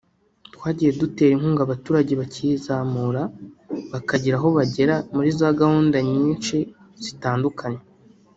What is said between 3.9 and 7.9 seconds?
bakagira aho bagera muri za gahunda nyinshi zitandukanye